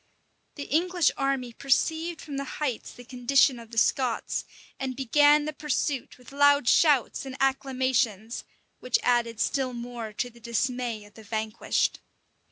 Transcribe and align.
The 0.55 0.63
English 0.63 1.11
army 1.15 1.53
perceived 1.53 2.21
from 2.21 2.37
the 2.37 2.43
heights 2.57 2.91
the 2.91 3.03
condition 3.03 3.59
of 3.59 3.69
the 3.69 3.77
Scots, 3.77 4.45
and 4.79 4.95
began 4.95 5.45
the 5.45 5.53
pursuit 5.53 6.17
with 6.17 6.31
loud 6.31 6.67
shouts 6.67 7.23
and 7.23 7.37
acclamations, 7.39 8.43
which 8.79 8.97
added 9.03 9.39
still 9.39 9.73
more 9.73 10.11
to 10.11 10.31
the 10.31 10.39
dismay 10.39 11.05
of 11.05 11.13
the 11.13 11.21
vanquished. 11.21 11.99